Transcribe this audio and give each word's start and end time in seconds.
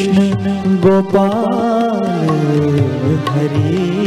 कृष्ण 0.00 0.78
गोपाल 0.82 2.28
हरि 3.28 3.99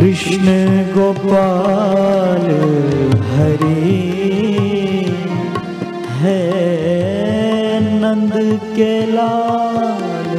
कृष्ण 0.00 0.52
गोपाल 0.92 2.44
हरि 3.30 3.90
है 6.20 6.36
नंद 8.00 8.32
के 8.76 8.94
लाल 9.12 10.32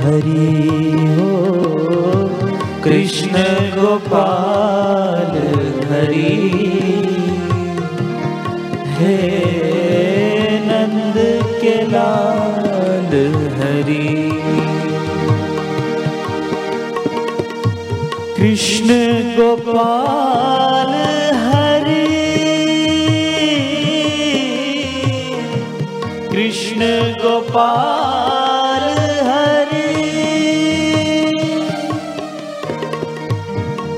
हरि 0.00 0.48
हो 1.18 1.30
कृष्ण 2.84 3.44
गोपाल 3.76 5.38
हरि 5.92 6.34
हे 8.98 9.16
नंद 10.70 11.20
के 11.62 11.76
लाल 11.92 12.59
कृष्ण 18.40 18.88
गोपाल 19.36 20.92
हरि। 21.36 22.06
कृष्ण 26.32 26.80
गोपाल 27.22 28.88
हरि। 29.28 29.92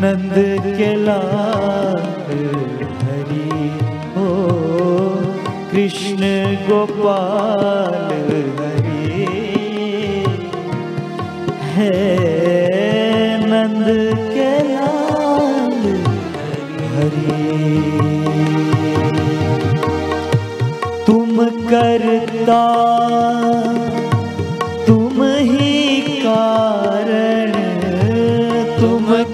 नंद 0.02 0.34
के 0.78 0.90
लाल 1.03 2.02
हरि 3.02 3.69
हो 4.16 4.28
कृष्ण 5.72 6.30
गोपाल 6.68 8.26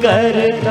तुम 0.05 0.62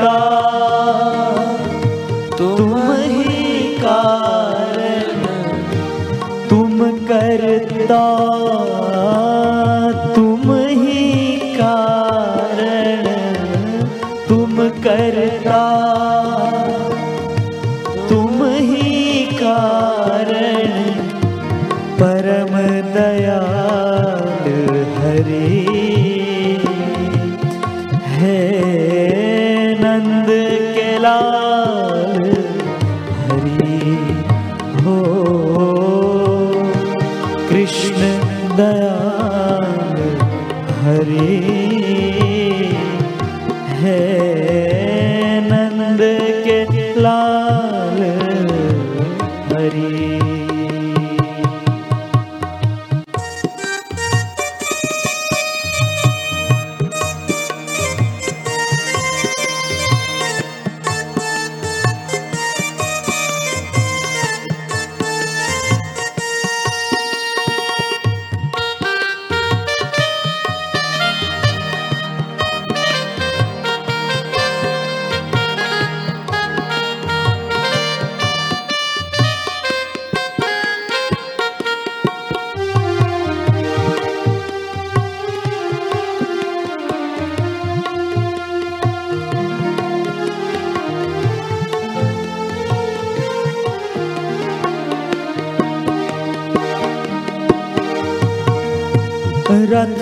रथ 99.73 100.01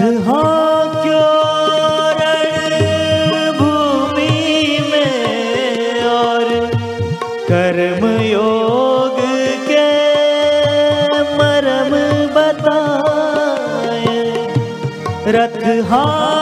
क्यों 1.03 1.27
भूमि 3.57 4.79
में 4.89 6.01
और 6.05 6.43
कर्म 7.49 8.05
योग 8.21 9.19
के 9.69 9.87
मरम 11.37 11.95
बताए। 12.35 14.17
रथ 15.37 15.63
हाक्यो 15.91 16.40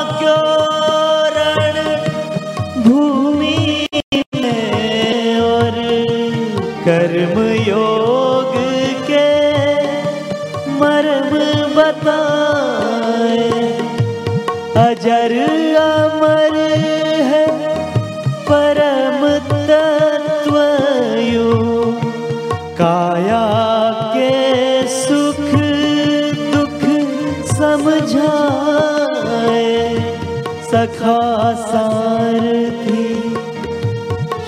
सखा 31.09 31.53
सारथी 31.59 33.05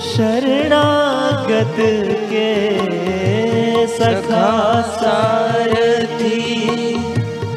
शरणागत 0.08 1.78
के 2.30 2.50
सखा 3.94 4.50
सारथी 4.98 6.38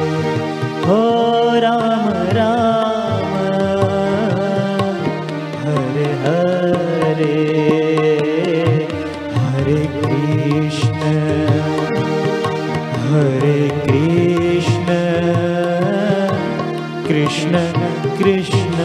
कृष्ण 17.07 17.59
कृष्ण 18.17 18.77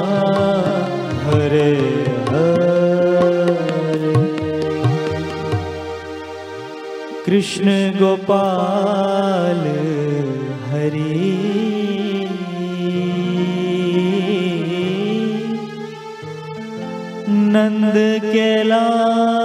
हरे 1.26 1.70
हरे। 2.30 4.14
कृष्ण 7.26 7.76
गोपाल 8.00 9.62
हरि 10.70 11.47
नंद 17.58 17.94
के 18.24 18.48
लाल 18.62 19.37